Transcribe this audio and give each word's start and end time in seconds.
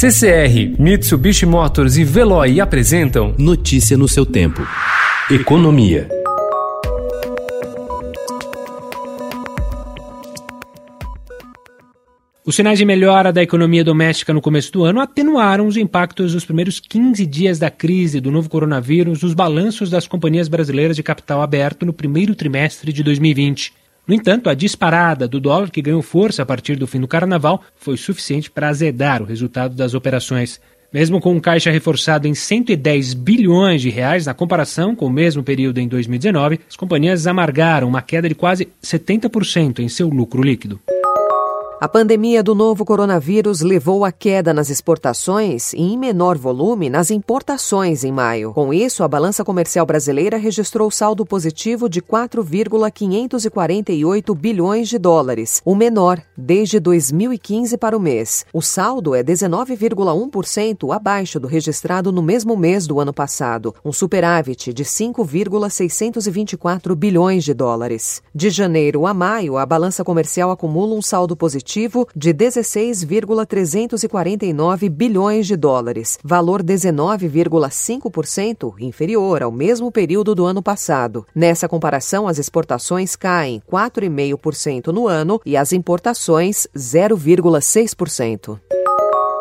CCR, 0.00 0.78
Mitsubishi 0.78 1.44
Motors 1.44 1.96
e 1.96 2.04
Veloy 2.04 2.60
apresentam 2.60 3.34
Notícia 3.36 3.98
no 3.98 4.06
seu 4.06 4.24
tempo. 4.24 4.62
Economia. 5.28 6.08
Os 12.46 12.54
sinais 12.54 12.78
de 12.78 12.84
melhora 12.84 13.32
da 13.32 13.42
economia 13.42 13.82
doméstica 13.82 14.32
no 14.32 14.40
começo 14.40 14.72
do 14.72 14.84
ano 14.84 15.00
atenuaram 15.00 15.66
os 15.66 15.76
impactos 15.76 16.32
dos 16.32 16.44
primeiros 16.44 16.78
15 16.78 17.26
dias 17.26 17.58
da 17.58 17.68
crise 17.68 18.20
do 18.20 18.30
novo 18.30 18.48
coronavírus 18.48 19.24
nos 19.24 19.34
balanços 19.34 19.90
das 19.90 20.06
companhias 20.06 20.46
brasileiras 20.46 20.94
de 20.94 21.02
capital 21.02 21.42
aberto 21.42 21.84
no 21.84 21.92
primeiro 21.92 22.36
trimestre 22.36 22.92
de 22.92 23.02
2020. 23.02 23.72
No 24.08 24.14
entanto, 24.14 24.48
a 24.48 24.54
disparada 24.54 25.28
do 25.28 25.38
dólar, 25.38 25.70
que 25.70 25.82
ganhou 25.82 26.00
força 26.00 26.42
a 26.42 26.46
partir 26.46 26.76
do 26.76 26.86
fim 26.86 26.98
do 26.98 27.06
carnaval, 27.06 27.62
foi 27.76 27.94
suficiente 27.98 28.50
para 28.50 28.70
azedar 28.70 29.20
o 29.20 29.26
resultado 29.26 29.74
das 29.74 29.92
operações. 29.92 30.58
Mesmo 30.90 31.20
com 31.20 31.34
um 31.34 31.40
caixa 31.40 31.70
reforçado 31.70 32.26
em 32.26 32.34
110 32.34 33.12
bilhões 33.12 33.82
de 33.82 33.90
reais 33.90 34.24
na 34.24 34.32
comparação 34.32 34.96
com 34.96 35.04
o 35.04 35.10
mesmo 35.10 35.42
período 35.42 35.76
em 35.76 35.86
2019, 35.86 36.58
as 36.66 36.74
companhias 36.74 37.26
amargaram 37.26 37.86
uma 37.86 38.00
queda 38.00 38.30
de 38.30 38.34
quase 38.34 38.68
70% 38.82 39.80
em 39.80 39.88
seu 39.90 40.08
lucro 40.08 40.42
líquido. 40.42 40.80
A 41.80 41.86
pandemia 41.86 42.42
do 42.42 42.56
novo 42.56 42.84
coronavírus 42.84 43.60
levou 43.60 44.04
a 44.04 44.10
queda 44.10 44.52
nas 44.52 44.68
exportações 44.68 45.72
e, 45.72 45.80
em 45.80 45.96
menor 45.96 46.36
volume, 46.36 46.90
nas 46.90 47.08
importações 47.08 48.02
em 48.02 48.10
maio. 48.10 48.52
Com 48.52 48.74
isso, 48.74 49.04
a 49.04 49.08
balança 49.08 49.44
comercial 49.44 49.86
brasileira 49.86 50.38
registrou 50.38 50.90
saldo 50.90 51.24
positivo 51.24 51.88
de 51.88 52.02
4,548 52.02 54.34
bilhões 54.34 54.88
de 54.88 54.98
dólares, 54.98 55.62
o 55.64 55.76
menor 55.76 56.20
desde 56.36 56.80
2015 56.80 57.78
para 57.78 57.96
o 57.96 58.00
mês. 58.00 58.44
O 58.52 58.60
saldo 58.60 59.14
é 59.14 59.22
19,1% 59.22 60.92
abaixo 60.92 61.38
do 61.38 61.46
registrado 61.46 62.10
no 62.10 62.22
mesmo 62.22 62.56
mês 62.56 62.88
do 62.88 62.98
ano 62.98 63.12
passado, 63.12 63.72
um 63.84 63.92
superávit 63.92 64.74
de 64.74 64.84
5,624 64.84 66.96
bilhões 66.96 67.44
de 67.44 67.54
dólares. 67.54 68.20
De 68.34 68.50
janeiro 68.50 69.06
a 69.06 69.14
maio, 69.14 69.56
a 69.56 69.64
balança 69.64 70.02
comercial 70.02 70.50
acumula 70.50 70.96
um 70.96 71.02
saldo 71.02 71.36
positivo 71.36 71.67
de 72.16 72.32
16,349 72.32 74.88
bilhões 74.88 75.46
de 75.46 75.54
dólares, 75.54 76.18
valor 76.24 76.62
19,5% 76.62 78.72
inferior 78.80 79.42
ao 79.42 79.52
mesmo 79.52 79.92
período 79.92 80.34
do 80.34 80.46
ano 80.46 80.62
passado. 80.62 81.26
Nessa 81.34 81.68
comparação, 81.68 82.26
as 82.26 82.38
exportações 82.38 83.14
caem 83.14 83.62
4,5% 83.70 84.86
no 84.86 85.06
ano 85.06 85.38
e 85.44 85.54
as 85.56 85.74
importações 85.74 86.66
0,6%. 86.74 88.58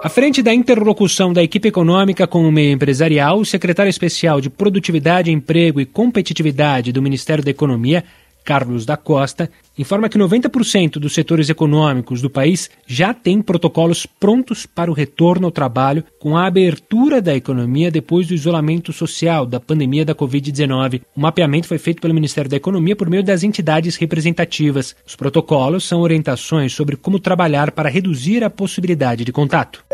À 0.00 0.08
frente 0.08 0.42
da 0.42 0.54
interlocução 0.54 1.32
da 1.32 1.42
equipe 1.42 1.66
econômica 1.66 2.24
com 2.24 2.46
o 2.46 2.52
meio 2.52 2.70
empresarial, 2.70 3.40
o 3.40 3.44
secretário 3.44 3.90
especial 3.90 4.40
de 4.40 4.48
Produtividade, 4.48 5.32
Emprego 5.32 5.80
e 5.80 5.86
Competitividade 5.86 6.92
do 6.92 7.02
Ministério 7.02 7.42
da 7.42 7.50
Economia, 7.50 8.04
Carlos 8.48 8.86
da 8.86 8.96
Costa, 8.96 9.50
informa 9.78 10.08
que 10.08 10.16
90% 10.16 10.92
dos 10.92 11.12
setores 11.12 11.50
econômicos 11.50 12.22
do 12.22 12.30
país 12.30 12.70
já 12.86 13.12
têm 13.12 13.42
protocolos 13.42 14.06
prontos 14.06 14.64
para 14.64 14.90
o 14.90 14.94
retorno 14.94 15.48
ao 15.48 15.52
trabalho 15.52 16.02
com 16.18 16.34
a 16.34 16.46
abertura 16.46 17.20
da 17.20 17.36
economia 17.36 17.90
depois 17.90 18.26
do 18.26 18.32
isolamento 18.32 18.90
social 18.90 19.44
da 19.44 19.60
pandemia 19.60 20.02
da 20.02 20.14
Covid-19. 20.14 21.02
O 21.14 21.20
mapeamento 21.20 21.66
foi 21.66 21.76
feito 21.76 22.00
pelo 22.00 22.14
Ministério 22.14 22.50
da 22.50 22.56
Economia 22.56 22.96
por 22.96 23.10
meio 23.10 23.22
das 23.22 23.42
entidades 23.42 23.96
representativas. 23.96 24.96
Os 25.06 25.14
protocolos 25.14 25.84
são 25.84 26.00
orientações 26.00 26.72
sobre 26.72 26.96
como 26.96 27.20
trabalhar 27.20 27.70
para 27.72 27.90
reduzir 27.90 28.42
a 28.42 28.48
possibilidade 28.48 29.26
de 29.26 29.32
contato. 29.32 29.84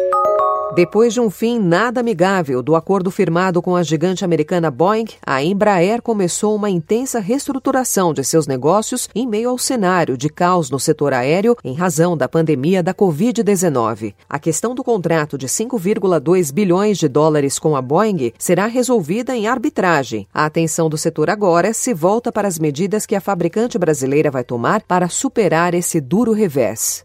Depois 0.73 1.13
de 1.13 1.21
um 1.21 1.31
fim 1.31 1.61
nada 1.61 2.01
amigável 2.01 2.63
do 2.63 2.75
acordo 2.75 3.11
firmado 3.11 3.63
com 3.63 3.77
a 3.77 3.83
gigante 3.83 4.25
americana 4.25 4.71
Boeing, 4.71 5.07
a 5.25 5.43
Embraer 5.43 6.03
começou 6.03 6.57
uma 6.57 6.69
intensa 6.69 7.21
reestruturação 7.21 8.13
de 8.13 8.25
seus 8.25 8.47
negócios 8.47 9.09
em 9.15 9.27
meio 9.27 9.51
ao 9.51 9.59
cenário 9.59 10.17
de 10.17 10.29
caos 10.29 10.71
no 10.71 10.81
setor 10.81 11.13
aéreo 11.13 11.57
em 11.63 11.75
razão 11.75 12.17
da 12.17 12.29
pandemia 12.29 12.83
da 12.83 12.93
Covid-19. 12.93 14.15
A 14.29 14.39
questão 14.39 14.75
do 14.75 14.83
contrato 14.83 15.39
de 15.39 15.47
5,2 15.47 16.53
bilhões 16.53 16.99
de 16.99 17.09
dólares 17.09 17.59
com 17.59 17.77
a 17.77 17.83
Boeing 17.83 18.33
será 18.37 18.67
resolvida 18.67 19.37
em 19.37 19.47
arbitragem. 19.47 20.27
A 20.35 20.45
atenção 20.45 20.89
do 20.89 20.99
setor 20.99 21.31
agora 21.31 21.73
se 21.73 21.95
volta 21.95 22.33
para 22.33 22.49
as 22.49 22.59
medidas 22.59 23.07
que 23.07 23.15
a 23.15 23.21
fabricante 23.21 23.79
brasileira 23.79 24.31
vai 24.31 24.43
tomar 24.43 24.83
para 24.83 25.09
superar 25.09 25.73
esse 25.73 26.01
duro 26.01 26.33
revés. 26.33 27.05